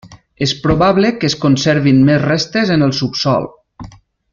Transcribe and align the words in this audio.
És 0.45 0.53
probable 0.63 1.11
que 1.19 1.29
es 1.33 1.37
conservin 1.45 2.01
més 2.09 2.25
restes 2.25 2.75
en 2.79 2.87
el 2.89 2.99
subsòl. 3.03 3.51